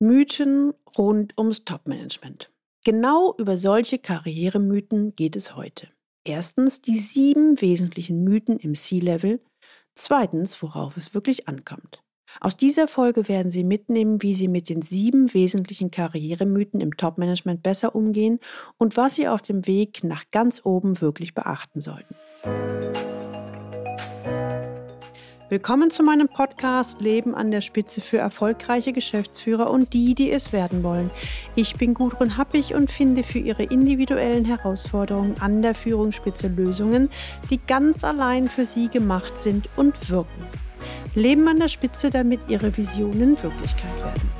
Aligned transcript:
Mythen 0.00 0.74
rund 0.96 1.36
ums 1.36 1.64
Top-Management. 1.64 2.52
Genau 2.84 3.34
über 3.36 3.56
solche 3.56 3.98
Karrieremythen 3.98 5.16
geht 5.16 5.34
es 5.34 5.56
heute. 5.56 5.88
Erstens 6.24 6.80
die 6.80 6.98
sieben 6.98 7.60
wesentlichen 7.60 8.22
Mythen 8.22 8.58
im 8.58 8.76
C-Level. 8.76 9.40
Zweitens, 9.96 10.62
worauf 10.62 10.96
es 10.96 11.14
wirklich 11.14 11.48
ankommt. 11.48 12.00
Aus 12.40 12.56
dieser 12.56 12.86
Folge 12.86 13.26
werden 13.26 13.50
Sie 13.50 13.64
mitnehmen, 13.64 14.22
wie 14.22 14.34
Sie 14.34 14.46
mit 14.46 14.68
den 14.68 14.82
sieben 14.82 15.34
wesentlichen 15.34 15.90
Karrieremythen 15.90 16.80
im 16.80 16.96
Top-Management 16.96 17.64
besser 17.64 17.96
umgehen 17.96 18.38
und 18.76 18.96
was 18.96 19.16
Sie 19.16 19.26
auf 19.26 19.42
dem 19.42 19.66
Weg 19.66 20.04
nach 20.04 20.24
ganz 20.30 20.64
oben 20.64 21.00
wirklich 21.00 21.34
beachten 21.34 21.80
sollten. 21.80 22.14
Willkommen 25.50 25.90
zu 25.90 26.02
meinem 26.02 26.28
Podcast 26.28 27.00
Leben 27.00 27.34
an 27.34 27.50
der 27.50 27.62
Spitze 27.62 28.02
für 28.02 28.18
erfolgreiche 28.18 28.92
Geschäftsführer 28.92 29.70
und 29.70 29.94
die, 29.94 30.14
die 30.14 30.30
es 30.30 30.52
werden 30.52 30.82
wollen. 30.82 31.10
Ich 31.54 31.76
bin 31.76 31.94
Gudrun 31.94 32.36
Happig 32.36 32.74
und 32.74 32.90
finde 32.90 33.22
für 33.22 33.38
Ihre 33.38 33.62
individuellen 33.62 34.44
Herausforderungen 34.44 35.40
an 35.40 35.62
der 35.62 35.74
Führungsspitze 35.74 36.48
Lösungen, 36.48 37.08
die 37.48 37.58
ganz 37.66 38.04
allein 38.04 38.48
für 38.48 38.66
Sie 38.66 38.88
gemacht 38.88 39.38
sind 39.38 39.70
und 39.74 40.10
wirken. 40.10 40.44
Leben 41.14 41.48
an 41.48 41.58
der 41.58 41.68
Spitze, 41.68 42.10
damit 42.10 42.40
Ihre 42.48 42.76
Visionen 42.76 43.42
Wirklichkeit 43.42 44.04
werden. 44.04 44.30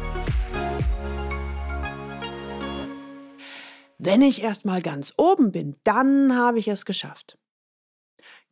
Wenn 3.96 4.20
ich 4.20 4.42
erstmal 4.42 4.82
ganz 4.82 5.14
oben 5.16 5.52
bin, 5.52 5.76
dann 5.84 6.36
habe 6.36 6.58
ich 6.58 6.68
es 6.68 6.84
geschafft. 6.84 7.38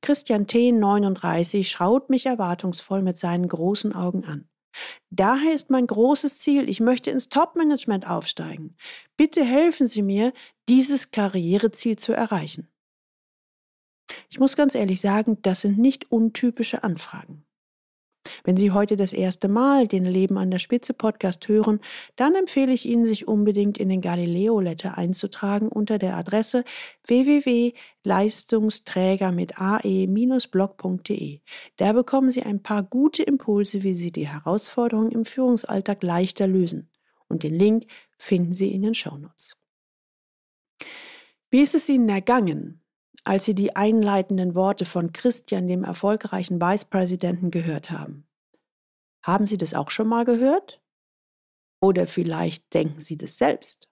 Christian 0.06 0.46
T. 0.46 0.70
39 0.70 1.69
schaut 1.69 2.10
mich 2.10 2.27
erwartungsvoll 2.27 3.02
mit 3.02 3.16
seinen 3.16 3.48
großen 3.48 3.92
Augen 3.92 4.24
an. 4.24 4.48
Daher 5.10 5.52
ist 5.52 5.69
mein 5.69 5.88
großes 5.88 6.38
Ziel, 6.38 6.69
ich 6.69 6.78
möchte 6.78 7.10
ins 7.10 7.28
Top-Management 7.28 8.06
aufsteigen. 8.06 8.77
Bitte 9.16 9.45
helfen 9.45 9.88
Sie 9.88 10.02
mir, 10.02 10.33
dieses 10.69 11.11
Karriereziel 11.11 11.97
zu 11.97 12.12
erreichen. 12.12 12.69
Ich 14.28 14.39
muss 14.39 14.55
ganz 14.55 14.77
ehrlich 14.77 15.00
sagen, 15.00 15.42
das 15.42 15.62
sind 15.62 15.77
nicht 15.77 16.12
untypische 16.12 16.84
Anfragen. 16.84 17.45
Wenn 18.44 18.56
Sie 18.56 18.70
heute 18.70 18.96
das 18.96 19.12
erste 19.12 19.48
Mal 19.48 19.86
den 19.86 20.05
Leben 20.05 20.38
an 20.38 20.50
der 20.50 20.58
Spitze 20.58 20.94
Podcast 20.94 21.46
hören, 21.48 21.80
dann 22.16 22.34
empfehle 22.34 22.72
ich 22.72 22.86
Ihnen, 22.86 23.05
sich 23.05 23.28
unbedingt 23.28 23.78
in 23.78 23.88
den 23.88 24.00
Galileo 24.00 24.58
Letter 24.60 24.98
einzutragen 24.98 25.68
unter 25.68 25.98
der 25.98 26.16
Adresse 26.16 26.64
www.leistungsträger 27.06 29.33
mit 29.33 29.60
ae-blog.de. 29.60 31.41
Da 31.77 31.92
bekommen 31.92 32.30
Sie 32.30 32.42
ein 32.42 32.62
paar 32.62 32.83
gute 32.83 33.22
Impulse, 33.22 33.83
wie 33.83 33.94
Sie 33.94 34.12
die 34.12 34.28
Herausforderungen 34.28 35.12
im 35.12 35.24
Führungsalltag 35.24 36.02
leichter 36.02 36.46
lösen. 36.46 36.90
Und 37.28 37.42
den 37.42 37.55
Link 37.55 37.86
finden 38.18 38.52
Sie 38.52 38.72
in 38.72 38.83
den 38.83 38.94
Shownotes. 38.94 39.56
Wie 41.50 41.61
ist 41.61 41.74
es 41.74 41.88
Ihnen 41.88 42.08
ergangen, 42.08 42.83
als 43.27 43.44
Sie 43.44 43.55
die 43.55 43.74
einleitenden 43.74 44.55
Worte 44.55 44.84
von 44.84 45.12
Christian, 45.12 45.66
dem 45.66 45.82
erfolgreichen 45.82 46.60
Vicepräsidenten, 46.60 47.50
gehört 47.50 47.91
haben. 47.91 48.24
Haben 49.24 49.46
Sie 49.46 49.58
das 49.58 49.74
auch 49.74 49.91
schon 49.91 50.06
mal 50.06 50.24
gehört? 50.24 50.80
Oder 51.83 52.06
vielleicht 52.06 52.72
denken 52.72 53.02
Sie 53.02 53.18
das 53.18 53.36
selbst? 53.36 53.88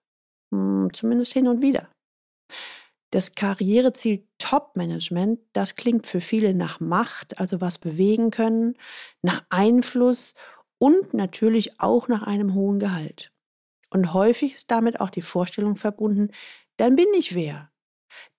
Hm, 0.52 0.90
zumindest 0.92 1.32
hin 1.32 1.48
und 1.48 1.62
wieder. 1.62 1.90
Das 3.10 3.34
Karriereziel 3.34 4.26
Top-Management, 4.38 5.40
das 5.52 5.74
klingt 5.74 6.06
für 6.06 6.20
viele 6.20 6.54
nach 6.54 6.78
Macht, 6.78 7.38
also 7.38 7.60
was 7.60 7.78
bewegen 7.78 8.30
können, 8.30 8.76
nach 9.22 9.44
Einfluss 9.50 10.34
und 10.78 11.12
natürlich 11.12 11.80
auch 11.80 12.06
nach 12.06 12.22
einem 12.22 12.54
hohen 12.54 12.78
Gehalt. 12.78 13.32
Und 13.90 14.12
häufig 14.12 14.54
ist 14.54 14.70
damit 14.70 15.00
auch 15.00 15.10
die 15.10 15.22
Vorstellung 15.22 15.76
verbunden, 15.76 16.30
dann 16.76 16.96
bin 16.96 17.06
ich 17.16 17.34
wer, 17.34 17.70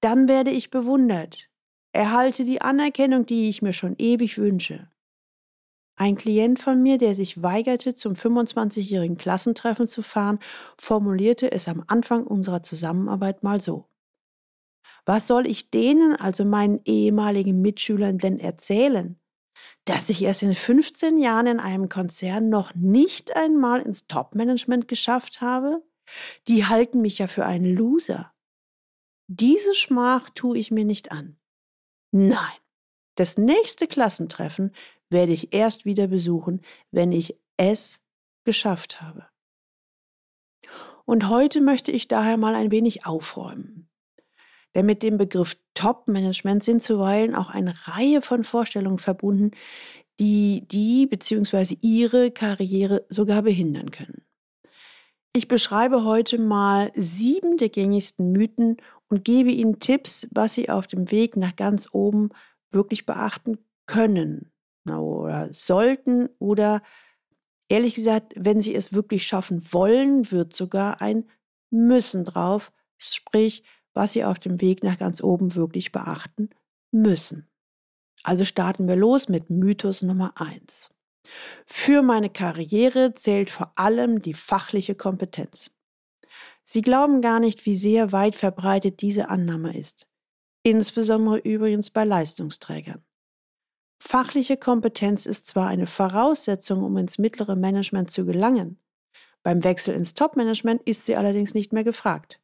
dann 0.01 0.27
werde 0.27 0.51
ich 0.51 0.69
bewundert, 0.69 1.49
erhalte 1.91 2.45
die 2.45 2.61
Anerkennung, 2.61 3.25
die 3.25 3.49
ich 3.49 3.61
mir 3.61 3.73
schon 3.73 3.95
ewig 3.97 4.37
wünsche. 4.37 4.89
Ein 5.97 6.15
Klient 6.15 6.59
von 6.59 6.83
mir, 6.83 6.97
der 6.97 7.15
sich 7.15 7.41
weigerte, 7.41 7.95
zum 7.95 8.13
25-jährigen 8.13 9.17
Klassentreffen 9.17 9.87
zu 9.87 10.01
fahren, 10.01 10.39
formulierte 10.77 11.51
es 11.51 11.69
am 11.69 11.83
Anfang 11.87 12.27
unserer 12.27 12.63
Zusammenarbeit 12.63 13.43
mal 13.43 13.61
so. 13.61 13.87
Was 15.05 15.27
soll 15.27 15.47
ich 15.47 15.69
denen, 15.69 16.15
also 16.15 16.43
meinen 16.43 16.81
ehemaligen 16.83 17.61
Mitschülern, 17.61 18.17
denn 18.17 18.39
erzählen? 18.39 19.19
Dass 19.85 20.09
ich 20.09 20.23
erst 20.23 20.43
in 20.43 20.55
15 20.55 21.17
Jahren 21.17 21.47
in 21.47 21.59
einem 21.59 21.89
Konzern 21.89 22.49
noch 22.49 22.75
nicht 22.75 23.35
einmal 23.35 23.81
ins 23.81 24.07
Top-Management 24.07 24.87
geschafft 24.87 25.41
habe? 25.41 25.83
Die 26.47 26.65
halten 26.65 27.01
mich 27.01 27.19
ja 27.19 27.27
für 27.27 27.45
einen 27.45 27.73
Loser. 27.73 28.34
Diese 29.27 29.73
Schmach 29.73 30.29
tue 30.29 30.57
ich 30.57 30.71
mir 30.71 30.85
nicht 30.85 31.11
an. 31.11 31.37
Nein, 32.11 32.59
das 33.15 33.37
nächste 33.37 33.87
Klassentreffen 33.87 34.71
werde 35.09 35.33
ich 35.33 35.53
erst 35.53 35.85
wieder 35.85 36.07
besuchen, 36.07 36.61
wenn 36.91 37.11
ich 37.11 37.37
es 37.57 38.01
geschafft 38.43 39.01
habe. 39.01 39.27
Und 41.05 41.29
heute 41.29 41.61
möchte 41.61 41.91
ich 41.91 42.07
daher 42.07 42.37
mal 42.37 42.55
ein 42.55 42.71
wenig 42.71 43.05
aufräumen. 43.05 43.89
Denn 44.73 44.85
mit 44.85 45.03
dem 45.03 45.17
Begriff 45.17 45.57
Top-Management 45.73 46.63
sind 46.63 46.83
zuweilen 46.83 47.35
auch 47.35 47.49
eine 47.49 47.73
Reihe 47.87 48.21
von 48.21 48.43
Vorstellungen 48.43 48.97
verbunden, 48.97 49.51
die 50.19 50.67
die 50.67 51.07
bzw. 51.07 51.77
ihre 51.81 52.31
Karriere 52.31 53.05
sogar 53.09 53.41
behindern 53.41 53.91
können. 53.91 54.25
Ich 55.33 55.47
beschreibe 55.47 56.05
heute 56.05 56.37
mal 56.37 56.91
sieben 56.95 57.57
der 57.57 57.69
gängigsten 57.69 58.31
Mythen 58.31 58.77
und 59.09 59.23
gebe 59.23 59.51
Ihnen 59.51 59.79
Tipps, 59.79 60.27
was 60.31 60.53
Sie 60.53 60.69
auf 60.69 60.87
dem 60.87 61.11
Weg 61.11 61.37
nach 61.37 61.55
ganz 61.55 61.89
oben 61.91 62.29
wirklich 62.71 63.05
beachten 63.05 63.57
können 63.85 64.51
oder 64.87 65.53
sollten 65.53 66.29
oder 66.39 66.81
ehrlich 67.69 67.95
gesagt, 67.95 68.33
wenn 68.35 68.61
Sie 68.61 68.75
es 68.75 68.93
wirklich 68.93 69.23
schaffen 69.23 69.61
wollen, 69.71 70.31
wird 70.31 70.53
sogar 70.53 71.01
ein 71.01 71.29
müssen 71.71 72.23
drauf, 72.23 72.71
sprich, 72.97 73.63
was 73.93 74.13
Sie 74.13 74.23
auf 74.23 74.39
dem 74.39 74.61
Weg 74.61 74.83
nach 74.83 74.97
ganz 74.97 75.21
oben 75.21 75.55
wirklich 75.55 75.91
beachten 75.91 76.49
müssen. 76.91 77.49
Also 78.23 78.43
starten 78.43 78.87
wir 78.87 78.95
los 78.95 79.29
mit 79.29 79.49
Mythos 79.49 80.01
Nummer 80.01 80.33
eins. 80.39 80.89
Für 81.65 82.01
meine 82.01 82.29
Karriere 82.29 83.13
zählt 83.13 83.49
vor 83.49 83.73
allem 83.75 84.21
die 84.21 84.33
fachliche 84.33 84.95
Kompetenz. 84.95 85.71
Sie 86.67 86.81
glauben 86.81 87.21
gar 87.21 87.39
nicht, 87.39 87.65
wie 87.65 87.75
sehr 87.75 88.11
weit 88.11 88.35
verbreitet 88.35 89.01
diese 89.01 89.29
Annahme 89.29 89.77
ist, 89.77 90.07
insbesondere 90.63 91.37
übrigens 91.37 91.91
bei 91.91 92.03
Leistungsträgern. 92.03 93.05
Fachliche 94.01 94.57
Kompetenz 94.57 95.25
ist 95.25 95.47
zwar 95.47 95.67
eine 95.67 95.87
Voraussetzung, 95.87 96.83
um 96.83 96.97
ins 96.97 97.17
mittlere 97.17 97.55
Management 97.55 98.11
zu 98.11 98.25
gelangen, 98.25 98.79
beim 99.45 99.63
Wechsel 99.63 99.93
ins 99.93 100.15
Top-Management 100.15 100.81
ist 100.85 101.05
sie 101.05 101.15
allerdings 101.15 101.53
nicht 101.53 101.71
mehr 101.71 101.83
gefragt. 101.83 102.41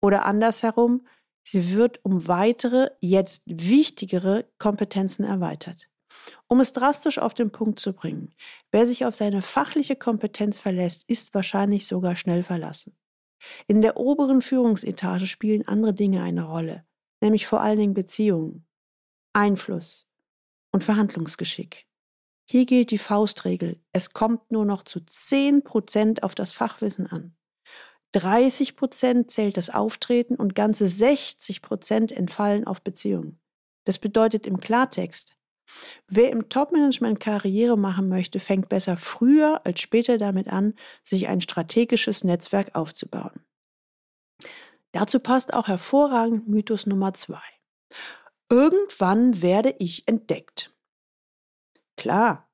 Oder 0.00 0.24
andersherum, 0.24 1.06
sie 1.46 1.74
wird 1.74 2.02
um 2.06 2.26
weitere, 2.26 2.88
jetzt 3.00 3.42
wichtigere 3.44 4.46
Kompetenzen 4.56 5.24
erweitert. 5.26 5.90
Um 6.48 6.60
es 6.60 6.72
drastisch 6.72 7.18
auf 7.18 7.34
den 7.34 7.52
Punkt 7.52 7.80
zu 7.80 7.92
bringen, 7.92 8.34
wer 8.70 8.86
sich 8.86 9.04
auf 9.04 9.14
seine 9.14 9.42
fachliche 9.42 9.94
Kompetenz 9.94 10.58
verlässt, 10.58 11.06
ist 11.06 11.34
wahrscheinlich 11.34 11.86
sogar 11.86 12.16
schnell 12.16 12.42
verlassen. 12.42 12.96
In 13.66 13.82
der 13.82 13.96
oberen 13.96 14.42
Führungsetage 14.42 15.26
spielen 15.26 15.66
andere 15.66 15.94
Dinge 15.94 16.22
eine 16.22 16.44
Rolle, 16.44 16.84
nämlich 17.20 17.46
vor 17.46 17.60
allen 17.60 17.78
Dingen 17.78 17.94
Beziehungen, 17.94 18.66
Einfluss 19.32 20.06
und 20.72 20.84
Verhandlungsgeschick. 20.84 21.86
Hier 22.44 22.66
gilt 22.66 22.90
die 22.90 22.98
Faustregel, 22.98 23.80
es 23.92 24.12
kommt 24.12 24.50
nur 24.50 24.64
noch 24.64 24.82
zu 24.82 25.00
10 25.00 25.62
Prozent 25.64 26.22
auf 26.22 26.34
das 26.34 26.52
Fachwissen 26.52 27.06
an. 27.06 27.36
30 28.12 28.76
Prozent 28.76 29.30
zählt 29.30 29.56
das 29.56 29.70
Auftreten 29.70 30.36
und 30.36 30.54
ganze 30.54 30.86
60 30.86 31.62
Prozent 31.62 32.12
entfallen 32.12 32.66
auf 32.66 32.82
Beziehungen. 32.82 33.40
Das 33.84 33.98
bedeutet 33.98 34.46
im 34.46 34.60
Klartext, 34.60 35.36
wer 36.08 36.30
im 36.30 36.48
Topmanagement 36.48 37.20
Karriere 37.20 37.76
machen 37.76 38.08
möchte, 38.08 38.40
fängt 38.40 38.68
besser 38.68 38.96
früher 38.96 39.60
als 39.64 39.80
später 39.80 40.18
damit 40.18 40.48
an, 40.48 40.74
sich 41.02 41.28
ein 41.28 41.40
strategisches 41.40 42.24
Netzwerk 42.24 42.74
aufzubauen. 42.74 43.44
Dazu 44.92 45.20
passt 45.20 45.54
auch 45.54 45.68
hervorragend 45.68 46.48
Mythos 46.48 46.86
Nummer 46.86 47.14
zwei. 47.14 47.42
Irgendwann 48.50 49.40
werde 49.40 49.74
ich 49.78 50.06
entdeckt. 50.06 50.74
Klar, 51.96 52.48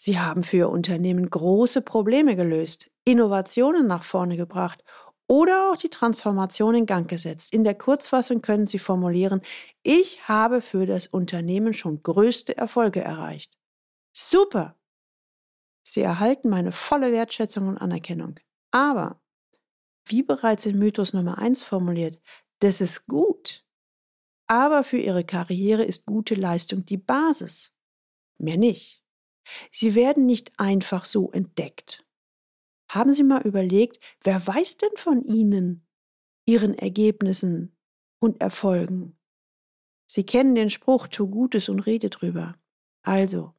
Sie 0.00 0.18
haben 0.18 0.44
für 0.44 0.56
Ihr 0.58 0.70
Unternehmen 0.70 1.28
große 1.28 1.82
Probleme 1.82 2.36
gelöst, 2.36 2.90
Innovationen 3.04 3.86
nach 3.86 4.04
vorne 4.04 4.36
gebracht 4.36 4.84
oder 5.28 5.70
auch 5.70 5.76
die 5.76 5.90
Transformation 5.90 6.74
in 6.74 6.86
Gang 6.86 7.08
gesetzt. 7.08 7.52
In 7.52 7.62
der 7.62 7.76
Kurzfassung 7.76 8.42
können 8.42 8.66
Sie 8.66 8.78
formulieren, 8.78 9.42
ich 9.82 10.26
habe 10.26 10.60
für 10.60 10.86
das 10.86 11.06
Unternehmen 11.06 11.74
schon 11.74 12.02
größte 12.02 12.56
Erfolge 12.56 13.02
erreicht. 13.02 13.56
Super! 14.12 14.74
Sie 15.82 16.00
erhalten 16.00 16.48
meine 16.48 16.72
volle 16.72 17.12
Wertschätzung 17.12 17.68
und 17.68 17.78
Anerkennung. 17.78 18.40
Aber, 18.70 19.22
wie 20.06 20.22
bereits 20.22 20.66
in 20.66 20.78
Mythos 20.78 21.12
Nummer 21.12 21.38
1 21.38 21.62
formuliert, 21.62 22.20
das 22.60 22.80
ist 22.80 23.06
gut. 23.06 23.64
Aber 24.46 24.82
für 24.82 24.98
Ihre 24.98 25.24
Karriere 25.24 25.84
ist 25.84 26.06
gute 26.06 26.34
Leistung 26.34 26.84
die 26.84 26.96
Basis. 26.96 27.72
Mehr 28.38 28.56
nicht. 28.56 29.02
Sie 29.70 29.94
werden 29.94 30.26
nicht 30.26 30.58
einfach 30.58 31.04
so 31.04 31.30
entdeckt. 31.32 32.04
Haben 32.88 33.12
Sie 33.12 33.22
mal 33.22 33.42
überlegt, 33.42 34.00
wer 34.24 34.44
weiß 34.46 34.78
denn 34.78 34.96
von 34.96 35.22
Ihnen, 35.22 35.86
Ihren 36.46 36.74
Ergebnissen 36.74 37.76
und 38.20 38.40
Erfolgen? 38.40 39.18
Sie 40.10 40.24
kennen 40.24 40.54
den 40.54 40.70
Spruch, 40.70 41.06
tu 41.06 41.28
Gutes 41.28 41.68
und 41.68 41.80
rede 41.80 42.08
drüber. 42.08 42.56
Also, 43.02 43.54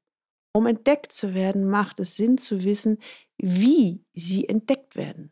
um 0.52 0.66
entdeckt 0.66 1.12
zu 1.12 1.36
werden, 1.36 1.70
macht 1.70 2.00
es 2.00 2.16
Sinn 2.16 2.38
zu 2.40 2.64
wissen, 2.64 2.98
wie 3.38 4.04
Sie 4.14 4.50
entdeckt 4.50 4.96
werden. 4.96 5.31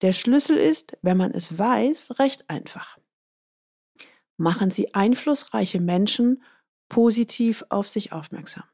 Der 0.00 0.12
Schlüssel 0.12 0.56
ist, 0.56 0.96
wenn 1.02 1.16
man 1.16 1.32
es 1.32 1.58
weiß, 1.58 2.18
recht 2.18 2.48
einfach. 2.48 2.98
Machen 4.38 4.70
Sie 4.70 4.94
einflussreiche 4.94 5.80
Menschen 5.80 6.42
positiv 6.88 7.64
auf 7.68 7.88
sich 7.88 8.12
aufmerksam. 8.12 8.64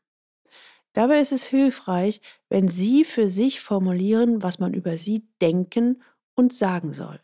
Dabei 0.99 1.21
ist 1.21 1.31
es 1.31 1.45
hilfreich, 1.45 2.21
wenn 2.49 2.67
Sie 2.67 3.05
für 3.05 3.29
sich 3.29 3.61
formulieren, 3.61 4.43
was 4.43 4.59
man 4.59 4.75
über 4.75 4.99
Sie 4.99 5.29
denken 5.41 6.03
und 6.35 6.53
sagen 6.53 6.93
soll. 6.93 7.21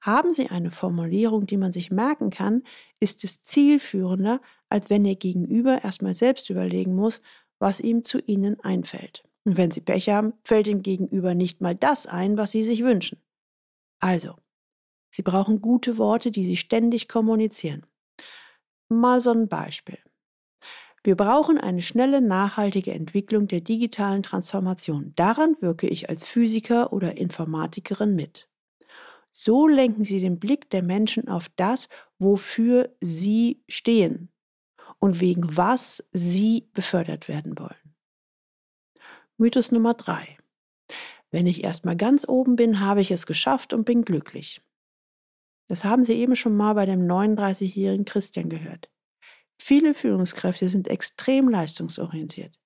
Haben 0.00 0.32
Sie 0.32 0.48
eine 0.48 0.70
Formulierung, 0.70 1.44
die 1.44 1.56
man 1.56 1.72
sich 1.72 1.90
merken 1.90 2.30
kann, 2.30 2.62
ist 3.00 3.24
es 3.24 3.42
zielführender, 3.42 4.40
als 4.68 4.90
wenn 4.90 5.04
Ihr 5.04 5.16
Gegenüber 5.16 5.82
erstmal 5.82 6.14
selbst 6.14 6.50
überlegen 6.50 6.94
muss, 6.94 7.20
was 7.58 7.80
ihm 7.80 8.04
zu 8.04 8.20
Ihnen 8.20 8.60
einfällt. 8.60 9.24
Und 9.42 9.56
wenn 9.56 9.72
Sie 9.72 9.80
Pech 9.80 10.08
haben, 10.10 10.34
fällt 10.44 10.68
dem 10.68 10.82
Gegenüber 10.82 11.34
nicht 11.34 11.60
mal 11.60 11.74
das 11.74 12.06
ein, 12.06 12.36
was 12.36 12.52
Sie 12.52 12.62
sich 12.62 12.84
wünschen. 12.84 13.20
Also, 13.98 14.36
Sie 15.10 15.22
brauchen 15.22 15.60
gute 15.60 15.98
Worte, 15.98 16.30
die 16.30 16.44
Sie 16.44 16.56
ständig 16.56 17.08
kommunizieren. 17.08 17.84
Mal 18.88 19.20
so 19.20 19.32
ein 19.32 19.48
Beispiel. 19.48 19.98
Wir 21.04 21.16
brauchen 21.16 21.58
eine 21.58 21.82
schnelle, 21.82 22.22
nachhaltige 22.22 22.92
Entwicklung 22.92 23.46
der 23.46 23.60
digitalen 23.60 24.22
Transformation. 24.22 25.12
Daran 25.16 25.54
wirke 25.60 25.86
ich 25.86 26.08
als 26.08 26.24
Physiker 26.24 26.94
oder 26.94 27.18
Informatikerin 27.18 28.16
mit. 28.16 28.48
So 29.30 29.68
lenken 29.68 30.04
Sie 30.04 30.18
den 30.18 30.38
Blick 30.38 30.70
der 30.70 30.82
Menschen 30.82 31.28
auf 31.28 31.50
das, 31.56 31.90
wofür 32.18 32.88
Sie 33.02 33.62
stehen 33.68 34.30
und 34.98 35.20
wegen 35.20 35.54
was 35.54 36.02
Sie 36.12 36.70
befördert 36.72 37.28
werden 37.28 37.58
wollen. 37.58 37.94
Mythos 39.36 39.72
Nummer 39.72 39.92
drei: 39.92 40.38
Wenn 41.30 41.46
ich 41.46 41.64
erstmal 41.64 41.96
ganz 41.96 42.26
oben 42.26 42.56
bin, 42.56 42.80
habe 42.80 43.02
ich 43.02 43.10
es 43.10 43.26
geschafft 43.26 43.74
und 43.74 43.84
bin 43.84 44.06
glücklich. 44.06 44.62
Das 45.68 45.84
haben 45.84 46.04
Sie 46.04 46.14
eben 46.14 46.34
schon 46.34 46.56
mal 46.56 46.72
bei 46.72 46.86
dem 46.86 47.00
39-jährigen 47.06 48.06
Christian 48.06 48.48
gehört. 48.48 48.93
Viele 49.60 49.94
Führungskräfte 49.94 50.68
sind 50.68 50.88
extrem 50.88 51.48
leistungsorientiert. 51.48 52.58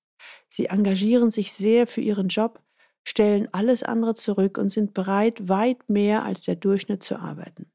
Sie 0.48 0.66
engagieren 0.66 1.30
sich 1.30 1.52
sehr 1.52 1.86
für 1.86 2.00
ihren 2.00 2.28
Job, 2.28 2.62
stellen 3.04 3.48
alles 3.52 3.82
andere 3.82 4.14
zurück 4.14 4.58
und 4.58 4.68
sind 4.68 4.94
bereit, 4.94 5.48
weit 5.48 5.88
mehr 5.88 6.24
als 6.24 6.42
der 6.42 6.56
Durchschnitt 6.56 7.02
zu 7.02 7.16
arbeiten. 7.16 7.70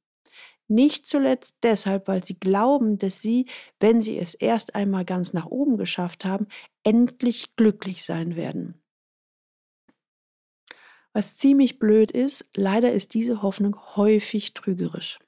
Nicht 0.67 1.07
zuletzt 1.07 1.57
deshalb, 1.63 2.07
weil 2.07 2.23
sie 2.23 2.39
glauben, 2.39 2.97
dass 2.97 3.21
sie, 3.21 3.47
wenn 3.79 4.01
sie 4.01 4.17
es 4.17 4.33
erst 4.33 4.75
einmal 4.75 5.05
ganz 5.05 5.33
nach 5.33 5.45
oben 5.45 5.77
geschafft 5.77 6.25
haben, 6.25 6.47
endlich 6.83 7.55
glücklich 7.55 8.03
sein 8.03 8.35
werden. 8.35 8.81
Was 11.13 11.37
ziemlich 11.37 11.77
blöd 11.77 12.11
ist, 12.11 12.49
leider 12.55 12.91
ist 12.91 13.13
diese 13.13 13.43
Hoffnung 13.43 13.77
häufig 13.95 14.55
trügerisch. 14.55 15.19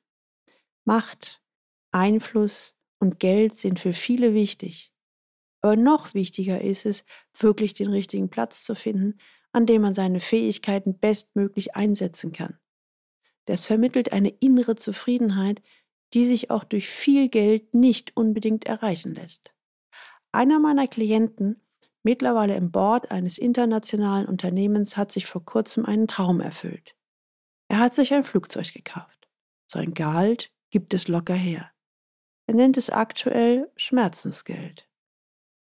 Macht, 0.84 1.44
Einfluss, 1.92 2.76
und 3.00 3.20
Geld 3.20 3.54
sind 3.54 3.80
für 3.80 3.94
viele 3.94 4.34
wichtig. 4.34 4.92
Aber 5.62 5.76
noch 5.76 6.14
wichtiger 6.14 6.62
ist 6.62 6.86
es, 6.86 7.06
wirklich 7.34 7.74
den 7.74 7.90
richtigen 7.90 8.30
Platz 8.30 8.64
zu 8.64 8.76
finden, 8.76 9.20
an 9.52 9.66
dem 9.66 9.82
man 9.82 9.94
seine 9.94 10.20
Fähigkeiten 10.20 11.00
bestmöglich 11.00 11.76
einsetzen 11.76 12.32
kann. 12.32 12.60
Das 13.46 13.66
vermittelt 13.66 14.12
eine 14.12 14.30
innere 14.30 14.76
Zufriedenheit, 14.76 15.62
die 16.14 16.26
sich 16.26 16.52
auch 16.52 16.64
durch 16.64 16.88
viel 16.88 17.30
Geld 17.30 17.74
nicht 17.74 18.16
unbedingt 18.16 18.66
erreichen 18.66 19.16
lässt. 19.16 19.54
Einer 20.32 20.60
meiner 20.60 20.88
Klienten, 20.88 21.62
mittlerweile 22.04 22.56
im 22.56 22.72
Board 22.72 23.12
eines 23.12 23.38
internationalen 23.38 24.28
Unternehmens, 24.28 24.98
hat 24.98 25.12
sich 25.12 25.26
vor 25.26 25.46
kurzem 25.46 25.86
einen 25.86 26.08
Traum 26.08 26.42
erfüllt. 26.42 26.96
Er 27.68 27.80
hat 27.80 27.96
sich 27.96 28.14
ein 28.14 28.24
Flugzeug 28.24 28.74
gekauft. 28.74 29.28
Sein 29.68 29.94
Gehalt 29.94 30.52
gibt 30.70 30.94
es 30.94 31.08
locker 31.08 31.34
her. 31.34 31.72
Er 32.48 32.56
nennt 32.56 32.78
es 32.78 32.90
aktuell 32.90 33.72
Schmerzensgeld. 33.76 34.88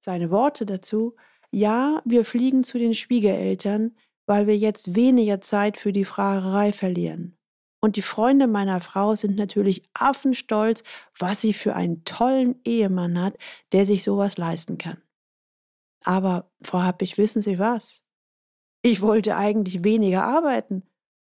Seine 0.01 0.31
Worte 0.31 0.67
dazu, 0.67 1.17
ja, 1.51 2.03
wir 2.05 2.25
fliegen 2.25 2.65
zu 2.65 2.79
den 2.79 2.95
Schwiegereltern, 2.95 3.97
weil 4.27 4.47
wir 4.47 4.57
jetzt 4.57 4.95
weniger 4.95 5.41
Zeit 5.41 5.79
für 5.79 5.93
die 5.93 6.05
Fragerei 6.05 6.73
verlieren. 6.73 7.39
Und 7.81 7.97
die 7.97 8.03
Freunde 8.03 8.47
meiner 8.47 8.81
Frau 8.81 9.15
sind 9.15 9.37
natürlich 9.37 9.89
affenstolz, 9.95 10.83
was 11.17 11.41
sie 11.41 11.53
für 11.53 11.75
einen 11.75 12.05
tollen 12.05 12.61
Ehemann 12.65 13.21
hat, 13.21 13.37
der 13.73 13.87
sich 13.87 14.03
sowas 14.03 14.37
leisten 14.37 14.79
kann. 14.79 15.01
Aber, 16.05 16.51
Frau 16.63 16.81
Happig, 16.81 17.19
wissen 17.19 17.43
Sie 17.43 17.59
was? 17.59 18.05
Ich 18.83 19.01
wollte 19.01 19.37
eigentlich 19.37 19.85
weniger 19.85 20.25
arbeiten, 20.25 20.83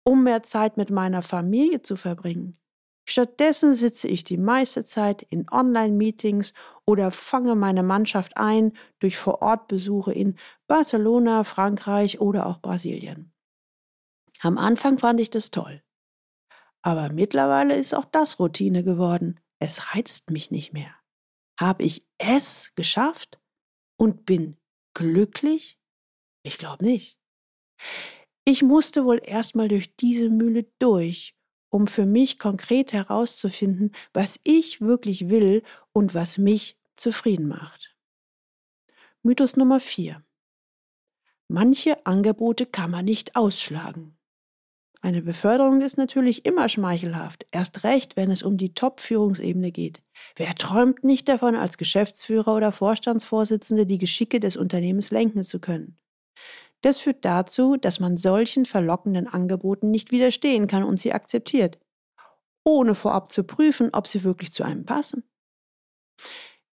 um 0.03 0.23
mehr 0.23 0.43
Zeit 0.43 0.77
mit 0.77 0.89
meiner 0.89 1.21
Familie 1.21 1.81
zu 1.81 1.95
verbringen. 1.95 2.59
Stattdessen 3.07 3.75
sitze 3.75 4.07
ich 4.07 4.23
die 4.23 4.37
meiste 4.37 4.83
Zeit 4.83 5.21
in 5.21 5.47
Online-Meetings 5.49 6.53
oder 6.85 7.11
fange 7.11 7.55
meine 7.55 7.83
Mannschaft 7.83 8.35
ein 8.35 8.73
durch 8.99 9.17
Vorortbesuche 9.17 10.11
in 10.11 10.37
Barcelona, 10.67 11.43
Frankreich 11.43 12.19
oder 12.19 12.47
auch 12.47 12.59
Brasilien. 12.61 13.31
Am 14.41 14.57
Anfang 14.57 14.97
fand 14.97 15.19
ich 15.19 15.29
das 15.29 15.51
toll. 15.51 15.83
Aber 16.81 17.11
mittlerweile 17.11 17.75
ist 17.75 17.95
auch 17.95 18.05
das 18.05 18.39
Routine 18.39 18.83
geworden. 18.83 19.39
Es 19.59 19.93
reizt 19.93 20.31
mich 20.31 20.51
nicht 20.51 20.73
mehr. 20.73 20.93
Habe 21.59 21.83
ich 21.83 22.07
es 22.17 22.73
geschafft 22.75 23.39
und 23.97 24.25
bin 24.25 24.57
glücklich? 24.95 25.79
Ich 26.43 26.57
glaube 26.57 26.83
nicht. 26.83 27.17
Ich 28.45 28.61
musste 28.61 29.05
wohl 29.05 29.21
erstmal 29.23 29.67
durch 29.67 29.95
diese 29.95 30.29
Mühle 30.29 30.65
durch 30.79 31.34
um 31.75 31.87
für 31.87 32.05
mich 32.05 32.39
konkret 32.39 32.93
herauszufinden, 32.93 33.91
was 34.13 34.39
ich 34.45 34.79
wirklich 34.79 35.27
will 35.27 35.61
und 35.91 36.13
was 36.13 36.37
mich 36.37 36.77
zufrieden 36.95 37.49
macht. 37.49 37.93
Mythos 39.23 39.57
Nummer 39.57 39.81
4. 39.81 40.23
Manche 41.49 42.05
Angebote 42.05 42.65
kann 42.65 42.91
man 42.91 43.03
nicht 43.03 43.35
ausschlagen. 43.35 44.17
Eine 45.01 45.21
Beförderung 45.21 45.81
ist 45.81 45.97
natürlich 45.97 46.45
immer 46.45 46.69
schmeichelhaft, 46.69 47.45
erst 47.51 47.83
recht, 47.83 48.15
wenn 48.15 48.31
es 48.31 48.41
um 48.41 48.55
die 48.55 48.73
Top-Führungsebene 48.73 49.73
geht. 49.73 50.01
Wer 50.37 50.55
träumt 50.55 51.03
nicht 51.03 51.27
davon, 51.27 51.55
als 51.55 51.77
Geschäftsführer 51.77 52.55
oder 52.55 52.71
Vorstandsvorsitzende 52.71 53.85
die 53.85 53.97
Geschicke 53.97 54.39
des 54.39 54.55
Unternehmens 54.55 55.11
lenken 55.11 55.43
zu 55.43 55.59
können? 55.59 55.97
Das 56.85 56.99
führt 56.99 57.25
dazu, 57.25 57.77
dass 57.77 57.99
man 57.99 58.15
solchen 58.15 58.65
verlockenden 58.65 59.25
Angeboten 59.27 59.89
nicht 59.89 60.11
widerstehen 60.11 60.67
kann 60.67 60.83
und 60.83 60.99
sie 60.99 61.13
akzeptiert, 61.13 61.79
ohne 62.63 62.93
vorab 62.93 63.31
zu 63.31 63.43
prüfen, 63.43 63.89
ob 63.91 64.05
sie 64.05 64.23
wirklich 64.23 64.53
zu 64.53 64.61
einem 64.61 64.85
passen. 64.85 65.23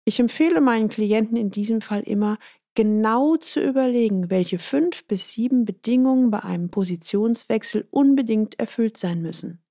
Ich 0.04 0.18
empfehle 0.18 0.60
meinen 0.60 0.88
Klienten 0.88 1.36
in 1.36 1.52
diesem 1.52 1.80
Fall 1.80 2.00
immer, 2.00 2.38
genau 2.74 3.36
zu 3.36 3.60
überlegen, 3.60 4.30
welche 4.30 4.58
fünf 4.58 5.06
bis 5.06 5.32
sieben 5.32 5.64
Bedingungen 5.64 6.32
bei 6.32 6.40
einem 6.40 6.72
Positionswechsel 6.72 7.86
unbedingt 7.92 8.58
erfüllt 8.58 8.96
sein 8.96 9.22
müssen. 9.22 9.62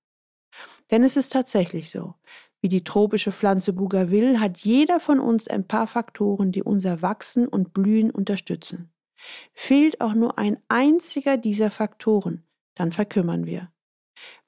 Denn 0.89 1.03
es 1.03 1.17
ist 1.17 1.33
tatsächlich 1.33 1.89
so. 1.89 2.13
Wie 2.61 2.69
die 2.69 2.85
tropische 2.85 3.33
Pflanze 3.33 3.73
Bougainville 3.73 4.39
hat 4.39 4.59
jeder 4.59 5.01
von 5.01 5.19
uns 5.19 5.49
ein 5.49 5.67
paar 5.67 5.87
Faktoren, 5.87 6.53
die 6.53 6.63
unser 6.63 7.01
Wachsen 7.01 7.45
und 7.45 7.73
Blühen 7.73 8.09
unterstützen. 8.09 8.93
Fehlt 9.53 10.01
auch 10.01 10.13
nur 10.13 10.37
ein 10.37 10.57
einziger 10.67 11.37
dieser 11.37 11.71
Faktoren, 11.71 12.43
dann 12.75 12.91
verkümmern 12.91 13.45
wir. 13.45 13.71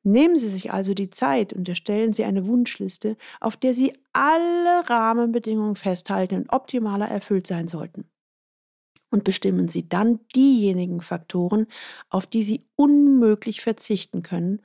Nehmen 0.03 0.35
Sie 0.35 0.47
sich 0.47 0.71
also 0.71 0.93
die 0.93 1.11
Zeit 1.11 1.53
und 1.53 1.69
erstellen 1.69 2.11
Sie 2.13 2.23
eine 2.23 2.47
Wunschliste, 2.47 3.17
auf 3.39 3.55
der 3.55 3.73
Sie 3.73 3.93
alle 4.13 4.89
Rahmenbedingungen 4.89 5.75
festhalten 5.75 6.35
und 6.35 6.49
optimaler 6.51 7.07
erfüllt 7.07 7.45
sein 7.45 7.67
sollten. 7.67 8.09
Und 9.11 9.23
bestimmen 9.23 9.67
Sie 9.67 9.87
dann 9.87 10.21
diejenigen 10.35 11.01
Faktoren, 11.01 11.67
auf 12.09 12.25
die 12.25 12.41
Sie 12.41 12.65
unmöglich 12.75 13.61
verzichten 13.61 14.23
können, 14.23 14.61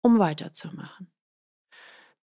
um 0.00 0.18
weiterzumachen. 0.18 1.10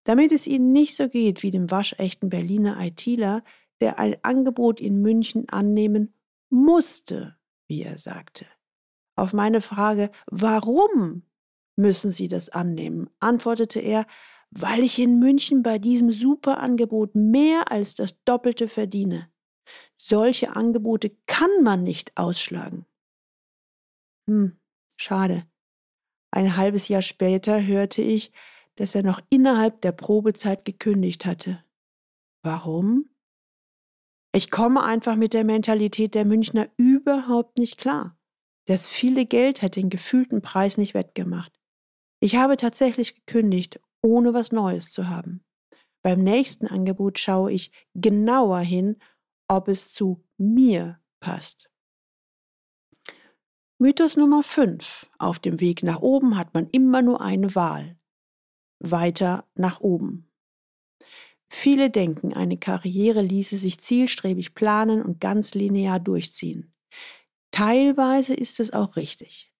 Damit 0.02 0.32
es 0.32 0.46
Ihnen 0.46 0.72
nicht 0.72 0.96
so 0.96 1.08
geht 1.08 1.42
wie 1.42 1.50
dem 1.50 1.70
waschechten 1.70 2.30
Berliner 2.30 2.80
ITler, 2.80 3.44
der 3.80 3.98
ein 3.98 4.16
Angebot 4.22 4.80
in 4.80 5.02
München 5.02 5.48
annehmen 5.50 6.15
musste, 6.50 7.36
wie 7.66 7.82
er 7.82 7.98
sagte. 7.98 8.46
Auf 9.16 9.32
meine 9.32 9.60
Frage, 9.60 10.10
warum 10.26 11.22
müssen 11.76 12.10
Sie 12.10 12.28
das 12.28 12.48
annehmen, 12.48 13.10
antwortete 13.20 13.80
er, 13.80 14.06
weil 14.50 14.82
ich 14.82 14.98
in 14.98 15.18
München 15.18 15.62
bei 15.62 15.78
diesem 15.78 16.10
Superangebot 16.10 17.14
mehr 17.14 17.70
als 17.70 17.94
das 17.94 18.22
Doppelte 18.24 18.68
verdiene. 18.68 19.30
Solche 19.96 20.54
Angebote 20.54 21.10
kann 21.26 21.62
man 21.62 21.82
nicht 21.82 22.16
ausschlagen. 22.16 22.86
Hm, 24.26 24.58
schade. 24.96 25.46
Ein 26.30 26.56
halbes 26.56 26.88
Jahr 26.88 27.02
später 27.02 27.64
hörte 27.64 28.02
ich, 28.02 28.32
dass 28.76 28.94
er 28.94 29.02
noch 29.02 29.20
innerhalb 29.30 29.80
der 29.80 29.92
Probezeit 29.92 30.64
gekündigt 30.64 31.24
hatte. 31.24 31.64
Warum? 32.42 33.08
Ich 34.32 34.50
komme 34.50 34.82
einfach 34.82 35.16
mit 35.16 35.34
der 35.34 35.44
Mentalität 35.44 36.14
der 36.14 36.24
Münchner 36.24 36.68
überhaupt 36.76 37.58
nicht 37.58 37.78
klar. 37.78 38.18
Das 38.66 38.88
viele 38.88 39.26
Geld 39.26 39.62
hat 39.62 39.76
den 39.76 39.90
gefühlten 39.90 40.42
Preis 40.42 40.76
nicht 40.76 40.94
wettgemacht. 40.94 41.52
Ich 42.20 42.36
habe 42.36 42.56
tatsächlich 42.56 43.14
gekündigt, 43.14 43.80
ohne 44.02 44.34
was 44.34 44.52
Neues 44.52 44.90
zu 44.90 45.08
haben. 45.08 45.44
Beim 46.02 46.22
nächsten 46.22 46.66
Angebot 46.66 47.18
schaue 47.18 47.52
ich 47.52 47.72
genauer 47.94 48.60
hin, 48.60 48.96
ob 49.48 49.68
es 49.68 49.92
zu 49.92 50.24
mir 50.38 51.00
passt. 51.20 51.70
Mythos 53.78 54.16
Nummer 54.16 54.42
5. 54.42 55.10
Auf 55.18 55.38
dem 55.38 55.60
Weg 55.60 55.82
nach 55.82 56.00
oben 56.00 56.36
hat 56.38 56.54
man 56.54 56.68
immer 56.70 57.02
nur 57.02 57.20
eine 57.20 57.54
Wahl. 57.54 57.98
Weiter 58.78 59.46
nach 59.54 59.80
oben. 59.80 60.30
Viele 61.58 61.88
denken, 61.88 62.34
eine 62.34 62.58
Karriere 62.58 63.22
ließe 63.22 63.56
sich 63.56 63.80
zielstrebig 63.80 64.54
planen 64.54 65.00
und 65.02 65.22
ganz 65.22 65.54
linear 65.54 65.98
durchziehen. 65.98 66.74
Teilweise 67.50 68.34
ist 68.34 68.60
es 68.60 68.74
auch 68.74 68.96
richtig. 68.96 69.54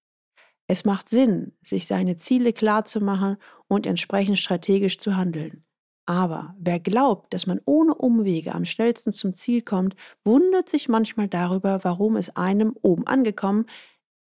Es 0.67 0.85
macht 0.85 1.09
Sinn, 1.09 1.57
sich 1.63 1.87
seine 1.87 2.19
Ziele 2.19 2.53
klarzumachen 2.53 3.39
und 3.67 3.87
entsprechend 3.87 4.39
strategisch 4.39 4.99
zu 4.99 5.17
handeln. 5.17 5.65
Aber 6.05 6.55
wer 6.59 6.81
glaubt, 6.81 7.33
dass 7.33 7.47
man 7.47 7.63
ohne 7.65 7.95
Umwege 7.95 8.55
am 8.55 8.67
schnellsten 8.67 9.11
zum 9.11 9.35
Ziel 9.35 9.63
kommt, 9.63 9.97
wundert 10.23 10.69
sich 10.69 10.91
manchmal 10.91 11.29
darüber, 11.29 11.83
warum 11.83 12.17
es 12.17 12.37
einem 12.37 12.77
oben 12.83 13.07
angekommen 13.07 13.65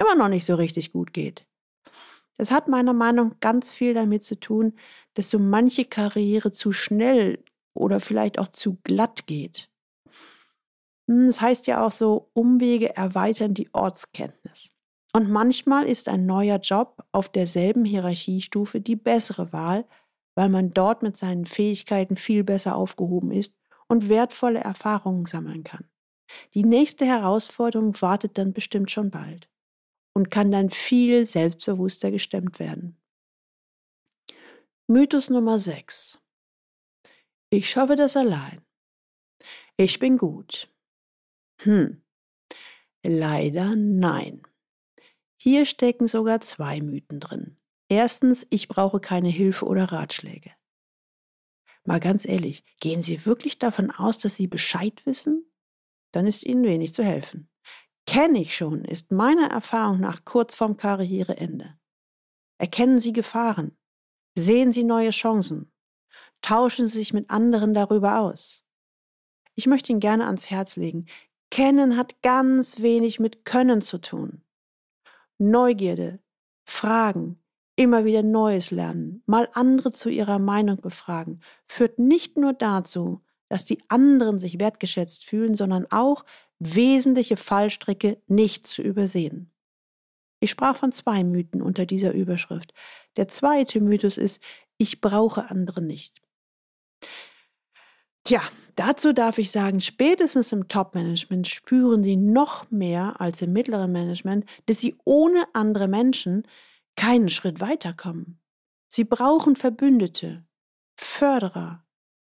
immer 0.01 0.15
noch 0.15 0.29
nicht 0.29 0.45
so 0.45 0.55
richtig 0.55 0.91
gut 0.91 1.13
geht. 1.13 1.45
Das 2.35 2.49
hat 2.49 2.67
meiner 2.67 2.93
Meinung 2.93 3.29
nach 3.29 3.39
ganz 3.41 3.69
viel 3.69 3.93
damit 3.93 4.23
zu 4.23 4.39
tun, 4.39 4.73
dass 5.13 5.29
so 5.29 5.37
manche 5.37 5.85
Karriere 5.85 6.51
zu 6.51 6.71
schnell 6.71 7.43
oder 7.79 7.99
vielleicht 7.99 8.39
auch 8.39 8.49
zu 8.49 8.77
glatt 8.83 9.25
geht. 9.27 9.69
Hm, 11.07 11.27
das 11.27 11.41
heißt 11.41 11.67
ja 11.67 11.85
auch 11.85 11.91
so, 11.91 12.29
Umwege 12.33 12.95
erweitern 12.95 13.53
die 13.53 13.73
Ortskenntnis. 13.73 14.71
Und 15.13 15.29
manchmal 15.29 15.85
ist 15.85 16.07
ein 16.07 16.25
neuer 16.25 16.57
Job 16.57 17.03
auf 17.11 17.29
derselben 17.29 17.83
Hierarchiestufe 17.83 18.79
die 18.79 18.95
bessere 18.95 19.51
Wahl, 19.51 19.87
weil 20.35 20.49
man 20.49 20.69
dort 20.69 21.01
mit 21.01 21.17
seinen 21.17 21.45
Fähigkeiten 21.45 22.15
viel 22.15 22.43
besser 22.43 22.75
aufgehoben 22.75 23.31
ist 23.31 23.57
und 23.87 24.07
wertvolle 24.07 24.59
Erfahrungen 24.59 25.25
sammeln 25.25 25.63
kann. 25.63 25.89
Die 26.53 26.63
nächste 26.63 27.05
Herausforderung 27.05 27.99
wartet 28.01 28.37
dann 28.37 28.53
bestimmt 28.53 28.91
schon 28.91 29.09
bald 29.09 29.49
und 30.13 30.29
kann 30.29 30.51
dann 30.51 30.69
viel 30.69 31.25
selbstbewusster 31.25 32.11
gestemmt 32.11 32.59
werden. 32.59 32.97
Mythos 34.87 35.29
Nummer 35.29 35.57
6. 35.57 36.21
Ich 37.51 37.69
schaffe 37.69 37.95
das 37.95 38.15
allein. 38.15 38.61
Ich 39.75 39.99
bin 39.99 40.17
gut. 40.17 40.71
Hm. 41.61 42.03
Leider 43.03 43.75
nein. 43.75 44.43
Hier 45.41 45.65
stecken 45.65 46.07
sogar 46.07 46.41
zwei 46.41 46.81
Mythen 46.81 47.19
drin. 47.19 47.57
Erstens, 47.87 48.45
ich 48.49 48.67
brauche 48.67 48.99
keine 48.99 49.29
Hilfe 49.29 49.65
oder 49.65 49.85
Ratschläge. 49.85 50.51
Mal 51.85 51.99
ganz 51.99 52.25
ehrlich, 52.25 52.63
gehen 52.79 53.01
Sie 53.01 53.25
wirklich 53.25 53.57
davon 53.57 53.89
aus, 53.89 54.19
dass 54.19 54.35
Sie 54.35 54.47
Bescheid 54.47 55.05
wissen? 55.05 55.49
Dann 56.11 56.27
ist 56.27 56.43
Ihnen 56.43 56.63
wenig 56.65 56.93
zu 56.93 57.03
helfen. 57.03 57.49
Kenne 58.05 58.39
ich 58.41 58.55
schon, 58.55 58.85
ist 58.85 59.11
meiner 59.11 59.49
Erfahrung 59.49 59.99
nach 59.99 60.25
kurz 60.25 60.55
vorm 60.55 60.77
Karriereende. 60.77 61.79
Erkennen 62.59 62.99
Sie 62.99 63.13
Gefahren. 63.13 63.77
Sehen 64.35 64.71
Sie 64.71 64.83
neue 64.83 65.11
Chancen. 65.11 65.71
Tauschen 66.41 66.87
Sie 66.87 66.97
sich 66.99 67.13
mit 67.13 67.29
anderen 67.29 67.73
darüber 67.73 68.19
aus. 68.19 68.63
Ich 69.55 69.67
möchte 69.67 69.91
Ihnen 69.91 69.99
gerne 69.99 70.25
ans 70.25 70.49
Herz 70.49 70.75
legen, 70.75 71.05
Kennen 71.51 71.97
hat 71.97 72.21
ganz 72.21 72.79
wenig 72.79 73.19
mit 73.19 73.43
Können 73.43 73.81
zu 73.81 73.97
tun. 73.97 74.43
Neugierde, 75.39 76.19
Fragen, 76.65 77.41
immer 77.75 78.05
wieder 78.05 78.23
Neues 78.23 78.71
lernen, 78.71 79.23
mal 79.25 79.49
andere 79.53 79.91
zu 79.91 80.09
ihrer 80.09 80.37
Meinung 80.37 80.81
befragen, 80.81 81.41
führt 81.65 81.97
nicht 81.97 82.37
nur 82.37 82.53
dazu, 82.53 83.21
dass 83.47 83.65
die 83.65 83.81
anderen 83.87 84.37
sich 84.37 84.59
wertgeschätzt 84.59 85.25
fühlen, 85.25 85.55
sondern 85.55 85.87
auch 85.89 86.23
wesentliche 86.59 87.37
Fallstricke 87.37 88.21
nicht 88.27 88.67
zu 88.67 88.81
übersehen. 88.81 89.51
Ich 90.41 90.51
sprach 90.51 90.77
von 90.77 90.91
zwei 90.91 91.23
Mythen 91.23 91.61
unter 91.61 91.85
dieser 91.85 92.13
Überschrift. 92.13 92.73
Der 93.17 93.27
zweite 93.27 93.81
Mythos 93.81 94.17
ist, 94.17 94.41
ich 94.77 95.01
brauche 95.01 95.49
andere 95.49 95.81
nicht. 95.81 96.21
Tja, 98.23 98.41
dazu 98.75 99.13
darf 99.13 99.37
ich 99.37 99.51
sagen, 99.51 99.81
spätestens 99.81 100.51
im 100.51 100.67
Top-Management 100.67 101.47
spüren 101.47 102.03
Sie 102.03 102.15
noch 102.15 102.69
mehr 102.69 103.19
als 103.19 103.41
im 103.41 103.53
mittleren 103.53 103.91
Management, 103.91 104.45
dass 104.67 104.79
Sie 104.79 104.97
ohne 105.03 105.45
andere 105.53 105.87
Menschen 105.87 106.43
keinen 106.95 107.29
Schritt 107.29 107.59
weiterkommen. 107.59 108.39
Sie 108.87 109.03
brauchen 109.03 109.55
Verbündete, 109.55 110.45
Förderer, 110.97 111.85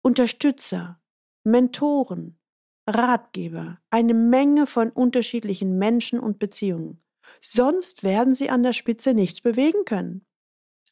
Unterstützer, 0.02 1.02
Mentoren, 1.44 2.40
Ratgeber, 2.88 3.80
eine 3.90 4.14
Menge 4.14 4.68
von 4.68 4.90
unterschiedlichen 4.90 5.78
Menschen 5.78 6.20
und 6.20 6.40
Beziehungen. 6.40 7.04
Sonst 7.42 8.04
werden 8.04 8.34
Sie 8.34 8.50
an 8.50 8.64
der 8.64 8.74
Spitze 8.74 9.14
nichts 9.14 9.42
bewegen 9.42 9.86
können. 9.86 10.26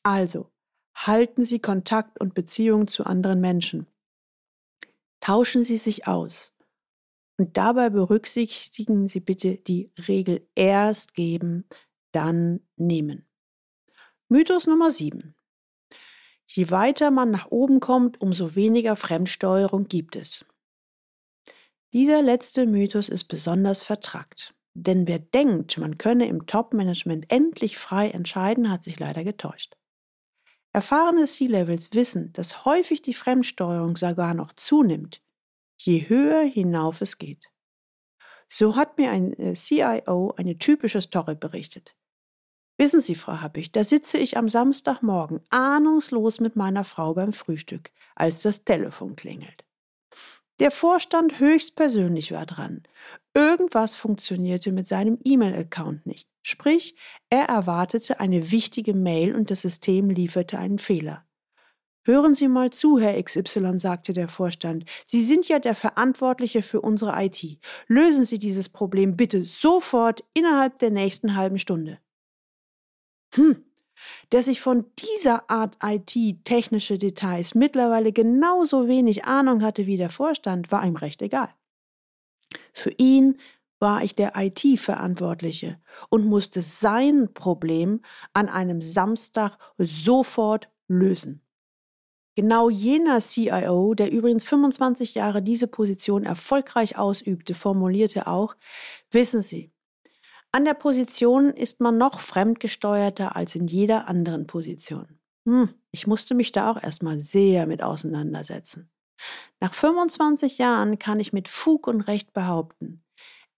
Also, 0.04 0.52
halten 0.96 1.46
Sie 1.46 1.60
Kontakt 1.60 2.20
und 2.20 2.34
Beziehungen 2.34 2.88
zu 2.88 3.06
anderen 3.06 3.42
Menschen. 3.42 3.88
Tauschen 5.20 5.64
Sie 5.64 5.78
sich 5.78 6.08
aus. 6.08 6.54
Und 7.38 7.58
dabei 7.58 7.90
berücksichtigen 7.90 9.08
Sie 9.08 9.20
bitte 9.20 9.56
die 9.56 9.92
Regel 10.08 10.48
erst 10.56 11.14
geben, 11.14 11.66
dann 12.12 12.62
nehmen. 12.76 13.26
Mythos 14.30 14.68
Nummer 14.68 14.92
7. 14.92 15.36
Je 16.48 16.70
weiter 16.70 17.12
man 17.12 17.32
nach 17.32 17.50
oben 17.50 17.80
kommt, 17.80 18.20
umso 18.22 18.56
weniger 18.56 18.96
Fremdsteuerung 18.96 19.88
gibt 19.88 20.16
es. 20.16 20.46
Dieser 21.94 22.22
letzte 22.22 22.66
Mythos 22.66 23.10
ist 23.10 23.26
besonders 23.26 23.84
vertrackt. 23.84 24.54
Denn 24.74 25.08
wer 25.08 25.20
denkt, 25.20 25.78
man 25.78 25.98
könne 25.98 26.28
im 26.28 26.46
Top-Management 26.46 27.26
endlich 27.30 27.78
frei 27.78 28.10
entscheiden, 28.10 28.72
hat 28.72 28.84
sich 28.84 29.00
leider 29.00 29.24
getäuscht. 29.24 29.76
Erfahrene 30.74 31.26
C-Levels 31.26 31.94
wissen, 31.94 32.32
dass 32.34 32.66
häufig 32.66 33.02
die 33.02 33.14
Fremdsteuerung 33.14 33.98
sogar 33.98 34.34
noch 34.34 34.54
zunimmt, 34.54 35.22
je 35.78 36.08
höher 36.08 36.44
hinauf 36.44 37.02
es 37.02 37.18
geht. 37.18 37.52
So 38.50 38.76
hat 38.76 38.98
mir 38.98 39.12
ein 39.12 39.34
äh, 39.34 39.54
CIO 39.54 40.34
eine 40.38 40.58
typische 40.58 41.02
Story 41.02 41.36
berichtet. 41.36 41.96
Wissen 42.78 43.02
Sie, 43.02 43.16
Frau 43.16 43.42
Happig, 43.42 43.72
da 43.72 43.84
sitze 43.84 44.18
ich 44.18 44.38
am 44.38 44.50
Samstagmorgen 44.50 45.42
ahnungslos 45.50 46.40
mit 46.40 46.56
meiner 46.56 46.84
Frau 46.84 47.14
beim 47.14 47.32
Frühstück, 47.32 47.92
als 48.16 48.42
das 48.42 48.64
Telefon 48.64 49.16
klingelt. 49.16 49.66
Der 50.60 50.72
Vorstand 50.72 51.40
höchstpersönlich 51.40 52.32
war 52.32 52.46
dran. 52.46 52.84
Irgendwas 53.34 53.96
funktionierte 53.96 54.72
mit 54.72 54.88
seinem 54.88 55.20
E-Mail-Account 55.24 56.06
nicht. 56.06 56.31
Sprich, 56.44 56.96
er 57.30 57.46
erwartete 57.46 58.20
eine 58.20 58.52
wichtige 58.52 58.94
Mail 58.94 59.36
und 59.36 59.52
das 59.52 59.62
System 59.62 60.10
lieferte 60.10 60.58
einen 60.58 60.80
Fehler. 60.80 61.26
Hören 62.04 62.34
Sie 62.34 62.48
mal 62.48 62.72
zu, 62.72 62.98
Herr 63.00 63.22
XY, 63.22 63.78
sagte 63.78 64.14
der 64.14 64.28
Vorstand. 64.28 64.86
Sie 65.06 65.24
sind 65.24 65.48
ja 65.48 65.60
der 65.60 65.76
Verantwortliche 65.76 66.64
für 66.64 66.82
unsere 66.82 67.14
IT. 67.24 67.60
Lösen 67.88 68.26
Sie 68.26 68.40
dieses 68.40 68.70
Problem 68.70 69.16
bitte 69.16 69.46
sofort 69.46 70.24
innerhalb 70.34 70.80
der 70.80 70.90
nächsten 70.90 71.36
halben 71.36 71.60
Stunde. 71.60 72.00
Hm, 73.36 73.64
dass 74.32 74.48
ich 74.48 74.62
von 74.62 74.86
dieser 74.98 75.48
Art 75.50 75.78
IT-technische 75.84 76.98
Details 76.98 77.54
mittlerweile 77.54 78.12
genauso 78.12 78.88
wenig 78.88 79.26
Ahnung 79.26 79.62
hatte 79.62 79.86
wie 79.86 79.98
der 79.98 80.10
Vorstand, 80.10 80.72
war 80.72 80.84
ihm 80.84 80.96
recht 80.96 81.22
egal. 81.22 81.54
Für 82.74 82.92
ihn 82.98 83.40
war 83.82 84.04
ich 84.04 84.16
der 84.16 84.34
IT-Verantwortliche 84.36 85.80
und 86.10 86.26
musste 86.26 86.62
sein 86.62 87.34
Problem 87.34 88.02
an 88.34 88.48
einem 88.48 88.82
Samstag 88.82 89.58
sofort 89.78 90.70
lösen. 90.88 91.42
Genau 92.36 92.70
jener 92.70 93.20
CIO, 93.20 93.94
der 93.94 94.12
übrigens 94.12 94.46
25 94.46 95.16
Jahre 95.16 95.42
diese 95.42 95.68
Position 95.68 96.24
erfolgreich 96.24 96.98
ausübte, 96.98 97.56
formulierte 97.56 98.28
auch, 98.28 98.56
wissen 99.10 99.42
Sie, 99.42 99.72
An 100.54 100.66
der 100.66 100.74
Position 100.74 101.50
ist 101.50 101.80
man 101.80 101.98
noch 101.98 102.20
fremdgesteuerter 102.20 103.36
als 103.36 103.56
in 103.56 103.68
jeder 103.68 104.08
anderen 104.08 104.48
Position. 104.48 105.20
Hm, 105.46 105.70
ich 105.92 106.08
musste 106.08 106.36
mich 106.36 106.52
da 106.52 106.72
auch 106.72 106.82
erstmal 106.82 107.20
sehr 107.20 107.68
mit 107.68 107.82
auseinandersetzen. 107.82 108.90
Nach 109.60 109.74
25 109.74 110.58
Jahren 110.58 111.00
kann 111.00 111.20
ich 111.20 111.34
mit 111.34 111.48
Fug 111.48 111.88
und 111.88 112.02
Recht 112.02 112.34
behaupten, 112.34 113.04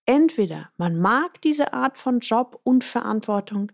entweder 0.05 0.71
man 0.77 0.99
mag 0.99 1.41
diese 1.41 1.73
Art 1.73 1.97
von 1.97 2.19
Job 2.19 2.59
und 2.63 2.83
Verantwortung, 2.83 3.71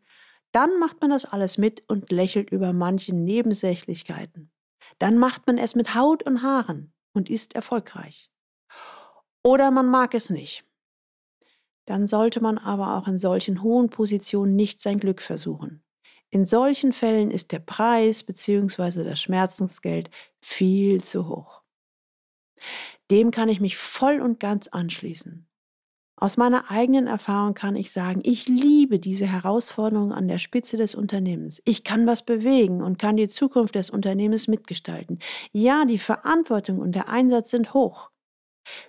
dann 0.51 0.79
macht 0.79 1.01
man 1.01 1.11
das 1.11 1.25
alles 1.25 1.57
mit 1.57 1.83
und 1.87 2.11
lächelt 2.11 2.49
über 2.49 2.73
manche 2.73 3.15
Nebensächlichkeiten. 3.15 4.51
Dann 4.97 5.17
macht 5.17 5.45
man 5.47 5.57
es 5.57 5.75
mit 5.75 5.93
Haut 5.93 6.23
und 6.23 6.41
Haaren 6.41 6.93
und 7.13 7.29
ist 7.29 7.53
erfolgreich. 7.53 8.31
Oder 9.43 9.71
man 9.71 9.87
mag 9.89 10.13
es 10.13 10.29
nicht. 10.29 10.65
Dann 11.85 12.07
sollte 12.07 12.41
man 12.41 12.57
aber 12.57 12.97
auch 12.97 13.07
in 13.07 13.17
solchen 13.17 13.63
hohen 13.63 13.89
Positionen 13.89 14.55
nicht 14.55 14.79
sein 14.79 14.99
Glück 14.99 15.21
versuchen. 15.21 15.83
In 16.29 16.45
solchen 16.45 16.93
Fällen 16.93 17.31
ist 17.31 17.51
der 17.51 17.59
Preis 17.59 18.23
bzw. 18.23 19.03
das 19.03 19.19
Schmerzensgeld 19.19 20.11
viel 20.39 21.03
zu 21.03 21.27
hoch. 21.27 21.63
Dem 23.09 23.31
kann 23.31 23.49
ich 23.49 23.59
mich 23.59 23.77
voll 23.77 24.21
und 24.21 24.39
ganz 24.39 24.67
anschließen. 24.67 25.48
Aus 26.21 26.35
meiner 26.35 26.69
eigenen 26.69 27.07
Erfahrung 27.07 27.53
kann 27.53 27.77
ich 27.77 27.91
sagen, 27.91 28.19
ich 28.25 28.49
liebe 28.49 28.99
diese 28.99 29.25
Herausforderung 29.25 30.11
an 30.11 30.27
der 30.27 30.37
Spitze 30.37 30.75
des 30.75 30.93
Unternehmens. 30.93 31.61
Ich 31.63 31.85
kann 31.85 32.07
was 32.07 32.23
bewegen 32.23 32.83
und 32.83 32.99
kann 32.99 33.15
die 33.15 33.29
Zukunft 33.29 33.75
des 33.75 33.89
Unternehmens 33.89 34.49
mitgestalten. 34.49 35.19
Ja, 35.53 35.85
die 35.85 35.97
Verantwortung 35.97 36.79
und 36.79 36.93
der 36.93 37.07
Einsatz 37.07 37.51
sind 37.51 37.73
hoch. 37.73 38.11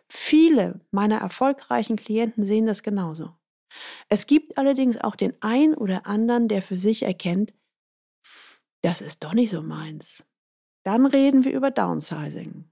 Viele 0.08 0.80
meiner 0.90 1.18
erfolgreichen 1.18 1.94
Klienten 1.94 2.44
sehen 2.44 2.66
das 2.66 2.82
genauso. 2.82 3.30
Es 4.08 4.26
gibt 4.26 4.58
allerdings 4.58 4.96
auch 4.99 5.14
den 5.14 5.32
einen 5.40 5.75
oder 5.75 6.06
anderen, 6.06 6.49
der 6.49 6.62
für 6.62 6.76
sich 6.76 7.04
erkennt, 7.04 7.54
das 8.82 9.00
ist 9.00 9.22
doch 9.22 9.34
nicht 9.34 9.50
so 9.50 9.62
meins. 9.62 10.25
Dann 10.84 11.06
reden 11.06 11.44
wir 11.44 11.52
über 11.52 11.70
Downsizing. 11.70 12.69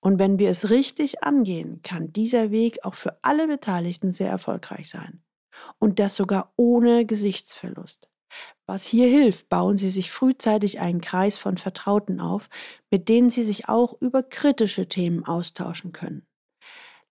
Und 0.00 0.18
wenn 0.18 0.38
wir 0.38 0.50
es 0.50 0.70
richtig 0.70 1.24
angehen, 1.24 1.80
kann 1.82 2.12
dieser 2.12 2.50
Weg 2.50 2.84
auch 2.84 2.94
für 2.94 3.18
alle 3.22 3.46
Beteiligten 3.46 4.12
sehr 4.12 4.30
erfolgreich 4.30 4.88
sein. 4.88 5.22
Und 5.78 5.98
das 5.98 6.14
sogar 6.14 6.52
ohne 6.56 7.04
Gesichtsverlust. 7.04 8.08
Was 8.66 8.84
hier 8.84 9.08
hilft, 9.08 9.48
bauen 9.48 9.76
Sie 9.76 9.88
sich 9.88 10.10
frühzeitig 10.10 10.78
einen 10.80 11.00
Kreis 11.00 11.38
von 11.38 11.56
Vertrauten 11.56 12.20
auf, 12.20 12.48
mit 12.90 13.08
denen 13.08 13.30
Sie 13.30 13.42
sich 13.42 13.68
auch 13.68 14.00
über 14.00 14.22
kritische 14.22 14.88
Themen 14.88 15.24
austauschen 15.24 15.92
können. 15.92 16.26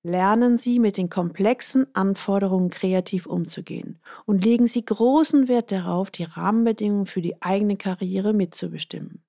Lernen 0.03 0.57
Sie 0.57 0.79
mit 0.79 0.95
den 0.95 1.09
komplexen 1.09 1.87
Anforderungen 1.93 2.69
kreativ 2.69 3.25
umzugehen 3.25 3.99
und 4.25 4.45
legen 4.45 4.67
Sie 4.67 4.85
großen 4.85 5.47
Wert 5.47 5.71
darauf, 5.71 6.11
die 6.11 6.23
Rahmenbedingungen 6.23 7.07
für 7.07 7.21
die 7.21 7.41
eigene 7.41 7.75
Karriere 7.75 8.31
mitzubestimmen. 8.31 9.23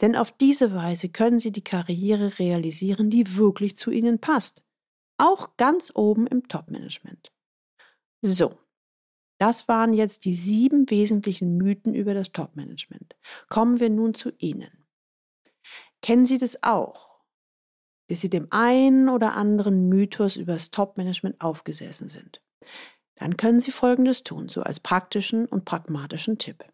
Denn 0.00 0.16
auf 0.16 0.32
diese 0.32 0.74
Weise 0.74 1.08
können 1.08 1.38
Sie 1.38 1.52
die 1.52 1.64
Karriere 1.64 2.38
realisieren, 2.38 3.10
die 3.10 3.36
wirklich 3.36 3.76
zu 3.76 3.90
Ihnen 3.90 4.18
passt. 4.18 4.64
Auch 5.18 5.56
ganz 5.56 5.92
oben 5.94 6.26
im 6.26 6.48
Top-Management. 6.48 7.32
So, 8.22 8.58
das 9.38 9.68
waren 9.68 9.94
jetzt 9.94 10.24
die 10.24 10.34
sieben 10.34 10.90
wesentlichen 10.90 11.56
Mythen 11.56 11.94
über 11.94 12.14
das 12.14 12.32
Top-Management. 12.32 13.16
Kommen 13.48 13.78
wir 13.78 13.90
nun 13.90 14.14
zu 14.14 14.32
Ihnen. 14.38 14.86
Kennen 16.02 16.26
Sie 16.26 16.38
das 16.38 16.62
auch, 16.62 17.20
dass 18.08 18.20
Sie 18.20 18.30
dem 18.30 18.48
einen 18.50 19.08
oder 19.08 19.34
anderen 19.34 19.88
Mythos 19.88 20.36
über 20.36 20.54
das 20.54 20.70
Top-Management 20.70 21.40
aufgesessen 21.40 22.08
sind? 22.08 22.42
Dann 23.16 23.36
können 23.36 23.60
Sie 23.60 23.72
Folgendes 23.72 24.22
tun, 24.22 24.48
so 24.48 24.62
als 24.62 24.80
praktischen 24.80 25.46
und 25.46 25.64
pragmatischen 25.64 26.38
Tipp. 26.38 26.64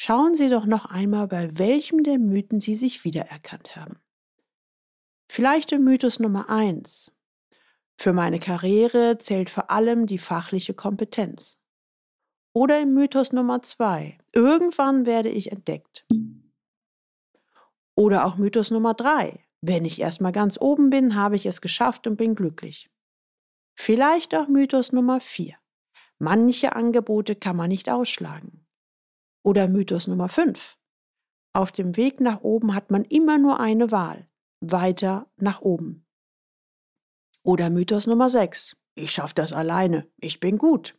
Schauen 0.00 0.36
Sie 0.36 0.48
doch 0.48 0.64
noch 0.64 0.84
einmal, 0.84 1.26
bei 1.26 1.58
welchem 1.58 2.04
der 2.04 2.20
Mythen 2.20 2.60
Sie 2.60 2.76
sich 2.76 3.02
wiedererkannt 3.02 3.74
haben. 3.74 3.98
Vielleicht 5.28 5.72
im 5.72 5.82
Mythos 5.82 6.20
Nummer 6.20 6.48
1. 6.48 7.12
Für 7.96 8.12
meine 8.12 8.38
Karriere 8.38 9.18
zählt 9.18 9.50
vor 9.50 9.72
allem 9.72 10.06
die 10.06 10.18
fachliche 10.18 10.72
Kompetenz. 10.72 11.60
Oder 12.52 12.80
im 12.80 12.94
Mythos 12.94 13.32
Nummer 13.32 13.60
2. 13.60 14.16
Irgendwann 14.32 15.04
werde 15.04 15.30
ich 15.30 15.50
entdeckt. 15.50 16.06
Oder 17.96 18.24
auch 18.24 18.36
Mythos 18.36 18.70
Nummer 18.70 18.94
3. 18.94 19.44
Wenn 19.62 19.84
ich 19.84 20.00
erstmal 20.00 20.30
ganz 20.30 20.60
oben 20.60 20.90
bin, 20.90 21.16
habe 21.16 21.34
ich 21.34 21.44
es 21.44 21.60
geschafft 21.60 22.06
und 22.06 22.14
bin 22.14 22.36
glücklich. 22.36 22.88
Vielleicht 23.74 24.32
auch 24.36 24.46
Mythos 24.46 24.92
Nummer 24.92 25.18
4. 25.18 25.56
Manche 26.20 26.76
Angebote 26.76 27.34
kann 27.34 27.56
man 27.56 27.68
nicht 27.68 27.90
ausschlagen. 27.90 28.67
Oder 29.42 29.68
Mythos 29.68 30.06
Nummer 30.06 30.28
5. 30.28 30.78
Auf 31.54 31.72
dem 31.72 31.96
Weg 31.96 32.20
nach 32.20 32.42
oben 32.42 32.74
hat 32.74 32.90
man 32.90 33.04
immer 33.04 33.38
nur 33.38 33.60
eine 33.60 33.90
Wahl. 33.90 34.28
Weiter 34.60 35.30
nach 35.36 35.60
oben. 35.60 36.06
Oder 37.42 37.70
Mythos 37.70 38.06
Nummer 38.06 38.28
6. 38.28 38.76
Ich 38.94 39.12
schaffe 39.12 39.34
das 39.34 39.52
alleine. 39.52 40.10
Ich 40.18 40.40
bin 40.40 40.58
gut. 40.58 40.98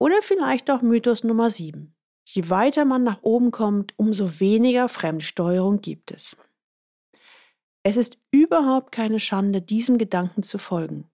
Oder 0.00 0.22
vielleicht 0.22 0.70
auch 0.70 0.80
Mythos 0.80 1.24
Nummer 1.24 1.50
7. 1.50 1.94
Je 2.24 2.50
weiter 2.50 2.84
man 2.84 3.04
nach 3.04 3.22
oben 3.22 3.50
kommt, 3.50 3.94
umso 3.98 4.38
weniger 4.38 4.88
Fremdsteuerung 4.88 5.80
gibt 5.80 6.10
es. 6.10 6.36
Es 7.82 7.96
ist 7.96 8.18
überhaupt 8.30 8.92
keine 8.92 9.18
Schande, 9.18 9.62
diesem 9.62 9.98
Gedanken 9.98 10.42
zu 10.42 10.58
folgen. 10.58 11.10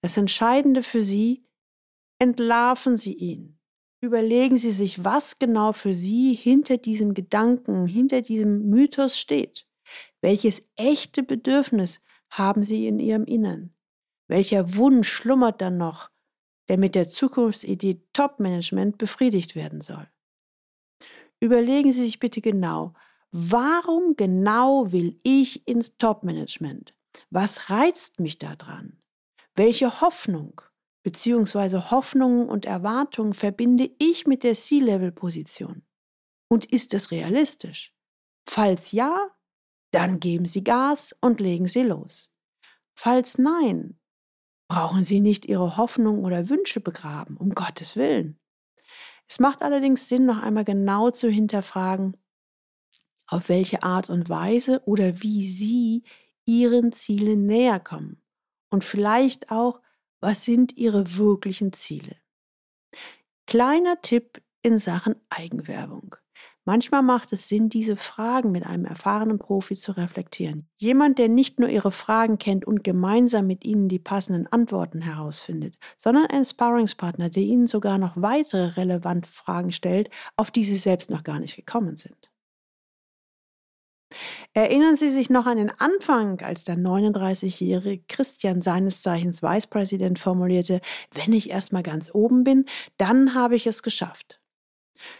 Das 0.00 0.16
Entscheidende 0.16 0.82
für 0.82 1.02
Sie, 1.02 1.44
entlarven 2.20 2.96
Sie 2.96 3.14
ihn. 3.14 3.57
Überlegen 4.00 4.56
Sie 4.56 4.70
sich, 4.70 5.04
was 5.04 5.38
genau 5.38 5.72
für 5.72 5.92
Sie 5.92 6.32
hinter 6.32 6.76
diesem 6.76 7.14
Gedanken, 7.14 7.86
hinter 7.86 8.22
diesem 8.22 8.68
Mythos 8.68 9.18
steht. 9.18 9.66
Welches 10.20 10.62
echte 10.76 11.22
Bedürfnis 11.24 12.00
haben 12.30 12.62
Sie 12.62 12.86
in 12.86 13.00
Ihrem 13.00 13.24
Innern? 13.24 13.74
Welcher 14.28 14.76
Wunsch 14.76 15.08
schlummert 15.08 15.60
dann 15.60 15.78
noch, 15.78 16.10
der 16.68 16.78
mit 16.78 16.94
der 16.94 17.08
Zukunftsidee 17.08 18.02
Top-Management 18.12 18.98
befriedigt 18.98 19.56
werden 19.56 19.80
soll? 19.80 20.08
Überlegen 21.40 21.90
Sie 21.90 22.04
sich 22.04 22.20
bitte 22.20 22.40
genau, 22.40 22.94
warum 23.32 24.14
genau 24.16 24.92
will 24.92 25.18
ich 25.24 25.66
ins 25.66 25.96
Top-Management? 25.96 26.94
Was 27.30 27.70
reizt 27.70 28.20
mich 28.20 28.38
daran? 28.38 29.00
Welche 29.56 30.00
Hoffnung, 30.00 30.60
beziehungsweise 31.08 31.90
Hoffnungen 31.90 32.50
und 32.50 32.66
Erwartungen 32.66 33.32
verbinde 33.32 33.90
ich 33.98 34.26
mit 34.26 34.42
der 34.42 34.54
C-Level-Position? 34.54 35.82
Und 36.50 36.66
ist 36.66 36.92
es 36.92 37.10
realistisch? 37.10 37.94
Falls 38.46 38.92
ja, 38.92 39.30
dann 39.90 40.20
geben 40.20 40.44
Sie 40.44 40.62
Gas 40.62 41.16
und 41.22 41.40
legen 41.40 41.66
Sie 41.66 41.82
los. 41.82 42.30
Falls 42.94 43.38
nein, 43.38 43.98
brauchen 44.70 45.02
Sie 45.02 45.20
nicht 45.20 45.46
Ihre 45.46 45.78
Hoffnungen 45.78 46.26
oder 46.26 46.50
Wünsche 46.50 46.80
begraben, 46.80 47.38
um 47.38 47.54
Gottes 47.54 47.96
Willen. 47.96 48.38
Es 49.30 49.40
macht 49.40 49.62
allerdings 49.62 50.10
Sinn, 50.10 50.26
noch 50.26 50.42
einmal 50.42 50.64
genau 50.64 51.10
zu 51.10 51.30
hinterfragen, 51.30 52.18
auf 53.26 53.48
welche 53.48 53.82
Art 53.82 54.10
und 54.10 54.28
Weise 54.28 54.82
oder 54.84 55.22
wie 55.22 55.48
Sie 55.48 56.02
Ihren 56.44 56.92
Zielen 56.92 57.46
näher 57.46 57.80
kommen 57.80 58.20
und 58.68 58.84
vielleicht 58.84 59.50
auch, 59.50 59.80
was 60.20 60.44
sind 60.44 60.76
Ihre 60.76 61.16
wirklichen 61.16 61.72
Ziele? 61.72 62.16
Kleiner 63.46 64.00
Tipp 64.02 64.42
in 64.62 64.78
Sachen 64.78 65.16
Eigenwerbung. 65.30 66.16
Manchmal 66.64 67.02
macht 67.02 67.32
es 67.32 67.48
Sinn, 67.48 67.70
diese 67.70 67.96
Fragen 67.96 68.52
mit 68.52 68.66
einem 68.66 68.84
erfahrenen 68.84 69.38
Profi 69.38 69.74
zu 69.74 69.92
reflektieren. 69.92 70.68
Jemand, 70.78 71.18
der 71.18 71.30
nicht 71.30 71.58
nur 71.58 71.70
Ihre 71.70 71.92
Fragen 71.92 72.36
kennt 72.36 72.66
und 72.66 72.84
gemeinsam 72.84 73.46
mit 73.46 73.64
Ihnen 73.64 73.88
die 73.88 73.98
passenden 73.98 74.46
Antworten 74.48 75.00
herausfindet, 75.00 75.78
sondern 75.96 76.26
ein 76.26 76.44
Sparringspartner, 76.44 77.30
der 77.30 77.42
Ihnen 77.42 77.68
sogar 77.68 77.96
noch 77.96 78.20
weitere 78.20 78.66
relevante 78.78 79.30
Fragen 79.30 79.72
stellt, 79.72 80.10
auf 80.36 80.50
die 80.50 80.64
Sie 80.64 80.76
selbst 80.76 81.08
noch 81.08 81.22
gar 81.22 81.38
nicht 81.38 81.56
gekommen 81.56 81.96
sind. 81.96 82.30
Erinnern 84.52 84.96
Sie 84.96 85.10
sich 85.10 85.30
noch 85.30 85.46
an 85.46 85.56
den 85.56 85.70
Anfang, 85.70 86.40
als 86.40 86.64
der 86.64 86.76
39-jährige 86.76 88.04
Christian 88.08 88.62
seines 88.62 89.02
Zeichens 89.02 89.42
Vicepräsident 89.42 90.18
formulierte, 90.18 90.80
wenn 91.12 91.32
ich 91.32 91.50
erstmal 91.50 91.82
ganz 91.82 92.14
oben 92.14 92.44
bin, 92.44 92.64
dann 92.96 93.34
habe 93.34 93.56
ich 93.56 93.66
es 93.66 93.82
geschafft. 93.82 94.40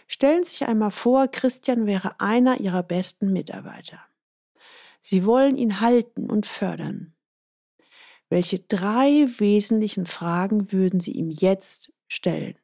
Stellen 0.07 0.43
Sie 0.43 0.51
sich 0.51 0.67
einmal 0.67 0.91
vor, 0.91 1.27
Christian 1.27 1.85
wäre 1.85 2.19
einer 2.19 2.59
Ihrer 2.59 2.83
besten 2.83 3.31
Mitarbeiter. 3.31 3.99
Sie 5.01 5.25
wollen 5.25 5.57
ihn 5.57 5.79
halten 5.79 6.29
und 6.29 6.45
fördern. 6.45 7.13
Welche 8.29 8.59
drei 8.59 9.25
wesentlichen 9.37 10.05
Fragen 10.05 10.71
würden 10.71 10.99
Sie 10.99 11.11
ihm 11.11 11.29
jetzt 11.31 11.91
stellen? 12.07 12.57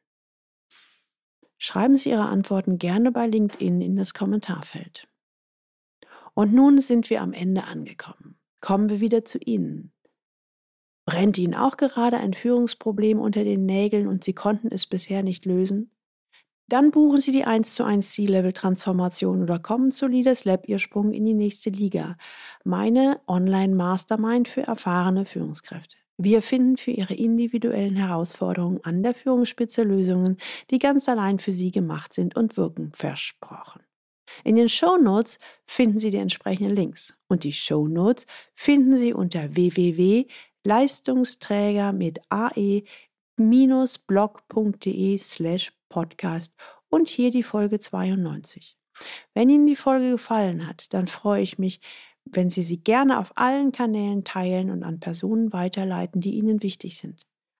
Schreiben 1.58 1.96
Sie 1.96 2.10
Ihre 2.10 2.26
Antworten 2.26 2.78
gerne 2.78 3.10
bei 3.10 3.26
LinkedIn 3.26 3.80
in 3.80 3.96
das 3.96 4.14
Kommentarfeld. 4.14 5.08
Und 6.36 6.52
nun 6.52 6.78
sind 6.78 7.08
wir 7.08 7.22
am 7.22 7.32
Ende 7.32 7.64
angekommen. 7.64 8.38
Kommen 8.60 8.90
wir 8.90 9.00
wieder 9.00 9.24
zu 9.24 9.38
Ihnen. 9.38 9.92
Brennt 11.06 11.38
Ihnen 11.38 11.54
auch 11.54 11.78
gerade 11.78 12.18
ein 12.18 12.34
Führungsproblem 12.34 13.18
unter 13.18 13.42
den 13.42 13.64
Nägeln 13.64 14.06
und 14.06 14.22
Sie 14.22 14.34
konnten 14.34 14.68
es 14.70 14.86
bisher 14.86 15.22
nicht 15.22 15.46
lösen? 15.46 15.90
Dann 16.68 16.90
buchen 16.90 17.22
Sie 17.22 17.32
die 17.32 17.44
1 17.44 17.74
zu 17.74 17.84
1 17.84 18.12
C-Level-Transformation 18.12 19.42
oder 19.42 19.58
kommen 19.58 19.92
zu 19.92 20.08
Leaders 20.08 20.44
Lab 20.44 20.68
Ihr 20.68 20.78
Sprung 20.78 21.12
in 21.12 21.24
die 21.24 21.32
nächste 21.32 21.70
Liga. 21.70 22.18
Meine 22.64 23.20
Online-Mastermind 23.26 24.46
für 24.46 24.62
erfahrene 24.62 25.24
Führungskräfte. 25.24 25.96
Wir 26.18 26.42
finden 26.42 26.76
für 26.76 26.90
Ihre 26.90 27.14
individuellen 27.14 27.96
Herausforderungen 27.96 28.80
an 28.82 29.02
der 29.02 29.14
Führungsspitze 29.14 29.84
Lösungen, 29.84 30.36
die 30.70 30.80
ganz 30.80 31.08
allein 31.08 31.38
für 31.38 31.52
Sie 31.52 31.70
gemacht 31.70 32.12
sind 32.12 32.36
und 32.36 32.58
wirken 32.58 32.92
versprochen. 32.92 33.85
In 34.44 34.56
den 34.56 34.68
Show 34.68 34.96
Notes 34.96 35.38
finden 35.66 35.98
Sie 35.98 36.10
die 36.10 36.18
entsprechenden 36.18 36.74
Links 36.74 37.16
und 37.28 37.44
die 37.44 37.52
Show 37.52 37.86
Notes 37.88 38.26
finden 38.54 38.96
Sie 38.96 39.12
unter 39.12 39.54
www.leistungsträger 39.54 41.92
mit 41.92 42.20
ae-blog.de 42.30 42.88
slash 45.18 45.72
podcast 45.88 46.54
und 46.88 47.08
hier 47.08 47.30
die 47.30 47.42
Folge 47.42 47.78
92. 47.78 48.78
Wenn 49.34 49.50
Ihnen 49.50 49.66
die 49.66 49.76
Folge 49.76 50.10
gefallen 50.10 50.66
hat, 50.66 50.92
dann 50.94 51.06
freue 51.06 51.42
ich 51.42 51.58
mich, 51.58 51.80
wenn 52.24 52.50
Sie 52.50 52.62
sie 52.62 52.78
gerne 52.78 53.18
auf 53.18 53.32
allen 53.36 53.72
Kanälen 53.72 54.24
teilen 54.24 54.70
und 54.70 54.82
an 54.82 55.00
Personen 55.00 55.52
weiterleiten, 55.52 56.20
die 56.20 56.34
Ihnen 56.34 56.62
wichtig 56.62 56.98
sind. 56.98 57.26